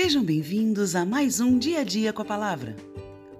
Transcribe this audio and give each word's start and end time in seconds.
Sejam 0.00 0.22
bem-vindos 0.22 0.94
a 0.94 1.04
mais 1.04 1.40
um 1.40 1.58
Dia 1.58 1.80
a 1.80 1.82
Dia 1.82 2.12
com 2.12 2.22
a 2.22 2.24
Palavra, 2.24 2.76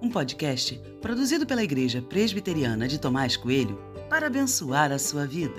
um 0.01 0.09
podcast 0.09 0.77
produzido 1.01 1.45
pela 1.45 1.63
Igreja 1.63 2.01
Presbiteriana 2.01 2.85
de 2.85 2.99
Tomás 2.99 3.37
Coelho 3.37 3.79
para 4.09 4.27
abençoar 4.27 4.91
a 4.91 4.99
sua 4.99 5.25
vida. 5.25 5.55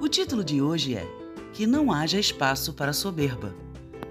O 0.00 0.06
título 0.06 0.44
de 0.44 0.62
hoje 0.62 0.94
é 0.94 1.04
Que 1.52 1.66
não 1.66 1.90
haja 1.90 2.16
espaço 2.16 2.72
para 2.74 2.92
soberba 2.92 3.52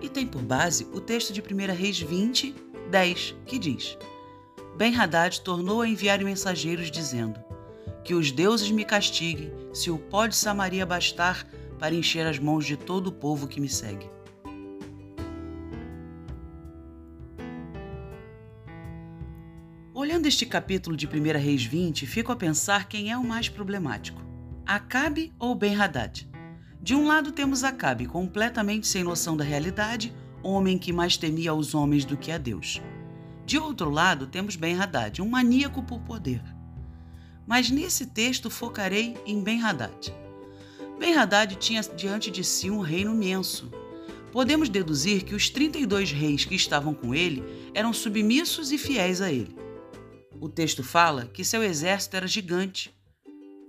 e 0.02 0.10
tem 0.10 0.28
por 0.28 0.42
base 0.42 0.86
o 0.92 1.00
texto 1.00 1.32
de 1.32 1.40
1 1.42 1.74
Reis 1.74 2.02
20, 2.02 2.54
10, 2.92 3.36
que 3.46 3.58
diz: 3.58 3.98
Ben-Hadad 4.76 5.40
tornou 5.40 5.82
a 5.82 5.88
enviar 5.88 6.22
mensageiros 6.22 6.92
dizendo: 6.92 7.40
Que 8.04 8.14
os 8.14 8.30
deuses 8.30 8.70
me 8.72 8.84
castiguem 8.84 9.54
se 9.72 9.90
o 9.90 9.98
pó 9.98 10.28
de 10.28 10.36
Samaria 10.36 10.86
bastar 10.86 11.48
para 11.80 11.96
encher 11.96 12.28
as 12.28 12.38
mãos 12.38 12.66
de 12.66 12.76
todo 12.76 13.08
o 13.08 13.14
povo 13.14 13.48
que 13.48 13.62
me 13.62 13.70
segue. 13.70 14.17
Olhando 20.00 20.28
este 20.28 20.46
capítulo 20.46 20.96
de 20.96 21.08
1 21.08 21.10
Reis 21.40 21.66
20, 21.66 22.06
fico 22.06 22.32
a 22.32 22.36
pensar 22.36 22.88
quem 22.88 23.12
é 23.12 23.18
o 23.18 23.24
mais 23.24 23.50
problemático: 23.50 24.22
Acabe 24.64 25.34
ou 25.40 25.56
Ben-Hadad? 25.56 26.30
De 26.80 26.94
um 26.94 27.08
lado 27.08 27.32
temos 27.32 27.64
Acabe, 27.64 28.06
completamente 28.06 28.86
sem 28.86 29.04
noção 29.04 29.36
da 29.36 29.44
realidade, 29.44 30.14
homem 30.44 30.78
que 30.78 30.94
mais 30.94 31.18
temia 31.18 31.50
aos 31.50 31.74
homens 31.74 32.06
do 32.06 32.16
que 32.16 32.32
a 32.32 32.38
Deus. 32.38 32.80
De 33.44 33.58
outro 33.58 33.90
lado 33.90 34.28
temos 34.28 34.56
Ben-Hadad, 34.56 35.20
um 35.20 35.28
maníaco 35.28 35.82
por 35.82 36.00
poder. 36.02 36.44
Mas 37.48 37.72
nesse 37.72 38.06
texto 38.06 38.52
focarei 38.52 39.18
em 39.26 39.42
Ben-Hadad. 39.42 40.14
Ben-Hadad 41.00 41.56
tinha 41.56 41.82
diante 41.82 42.30
de 42.30 42.44
si 42.44 42.70
um 42.70 42.82
reino 42.82 43.16
imenso. 43.16 43.72
Podemos 44.32 44.70
deduzir 44.70 45.24
que 45.24 45.34
os 45.34 45.50
32 45.50 46.12
reis 46.12 46.46
que 46.46 46.54
estavam 46.54 46.94
com 46.94 47.16
ele 47.16 47.44
eram 47.74 47.92
submissos 47.92 48.72
e 48.72 48.78
fiéis 48.78 49.22
a 49.22 49.32
ele. 49.32 49.66
O 50.40 50.48
texto 50.48 50.84
fala 50.84 51.26
que 51.34 51.44
seu 51.44 51.64
exército 51.64 52.16
era 52.16 52.28
gigante. 52.28 52.94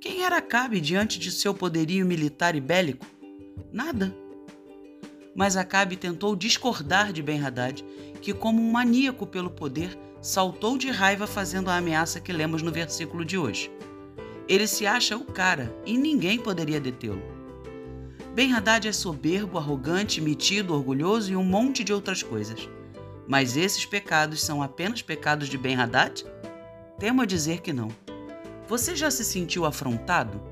Quem 0.01 0.23
era 0.23 0.37
Acabe 0.37 0.81
diante 0.81 1.19
de 1.19 1.31
seu 1.31 1.55
poderio 1.55 2.05
militar 2.05 2.55
e 2.55 2.61
bélico? 2.61 3.07
Nada. 3.73 4.15
Mas 5.35 5.57
Acabe 5.57 5.97
tentou 5.97 6.37
discordar 6.37 7.13
de 7.13 7.23
Ben-Hadad, 7.23 7.83
que, 8.21 8.35
como 8.35 8.61
um 8.61 8.71
maníaco 8.71 9.27
pelo 9.27 9.51
poder, 9.51 9.99
saltou 10.21 10.77
de 10.77 10.91
raiva 10.91 11.27
fazendo 11.27 11.71
a 11.71 11.77
ameaça 11.77 12.21
que 12.21 12.33
lemos 12.33 12.61
no 12.61 12.71
versículo 12.71 13.25
de 13.25 13.39
hoje. 13.39 13.71
Ele 14.47 14.67
se 14.67 14.87
acha 14.87 15.17
o 15.17 15.25
cara 15.25 15.75
e 15.87 15.97
ninguém 15.97 16.39
poderia 16.39 16.81
detê-lo. 16.81 17.23
Ben-Hadad 18.35 18.87
é 18.87 18.93
soberbo, 18.93 19.59
arrogante, 19.59 20.21
metido, 20.21 20.75
orgulhoso 20.75 21.33
e 21.33 21.37
um 21.37 21.45
monte 21.45 21.83
de 21.83 21.93
outras 21.93 22.23
coisas. 22.23 22.69
Mas 23.27 23.57
esses 23.57 23.85
pecados 23.85 24.43
são 24.43 24.63
apenas 24.63 25.03
pecados 25.03 25.49
de 25.49 25.59
Ben-Hadad? 25.59 26.25
Temo 26.99 27.23
a 27.23 27.27
dizer 27.27 27.61
que 27.61 27.73
não. 27.73 27.89
Você 28.67 28.97
já 28.97 29.09
se 29.09 29.25
sentiu 29.25 29.65
afrontado? 29.65 30.43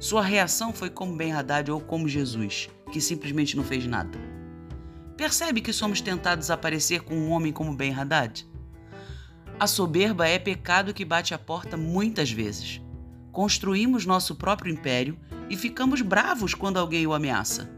Sua 0.00 0.22
reação 0.22 0.72
foi 0.72 0.88
como 0.88 1.14
Ben 1.14 1.32
Haddad 1.32 1.70
ou 1.70 1.82
como 1.82 2.08
Jesus, 2.08 2.70
que 2.90 2.98
simplesmente 2.98 3.56
não 3.58 3.62
fez 3.62 3.86
nada. 3.86 4.18
Percebe 5.18 5.60
que 5.60 5.72
somos 5.72 6.00
tentados 6.00 6.50
a 6.50 6.56
parecer 6.56 7.02
com 7.02 7.14
um 7.14 7.30
homem 7.30 7.52
como 7.52 7.76
Ben 7.76 7.94
Haddad? 7.94 8.48
A 9.60 9.66
soberba 9.66 10.26
é 10.26 10.38
pecado 10.38 10.94
que 10.94 11.04
bate 11.04 11.34
a 11.34 11.38
porta 11.38 11.76
muitas 11.76 12.30
vezes. 12.30 12.80
Construímos 13.30 14.06
nosso 14.06 14.34
próprio 14.34 14.72
império 14.72 15.18
e 15.50 15.56
ficamos 15.58 16.00
bravos 16.00 16.54
quando 16.54 16.78
alguém 16.78 17.06
o 17.06 17.12
ameaça. 17.12 17.70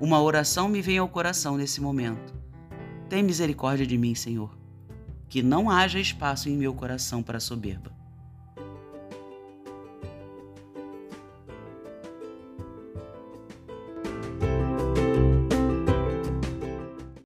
Uma 0.00 0.20
oração 0.20 0.68
me 0.68 0.82
vem 0.82 0.98
ao 0.98 1.08
coração 1.08 1.56
nesse 1.56 1.80
momento. 1.80 2.34
Tem 3.08 3.22
misericórdia 3.22 3.86
de 3.86 3.96
mim, 3.96 4.16
Senhor 4.16 4.55
que 5.28 5.42
não 5.42 5.70
haja 5.70 5.98
espaço 5.98 6.48
em 6.48 6.56
meu 6.56 6.74
coração 6.74 7.22
para 7.22 7.40
soberba. 7.40 7.90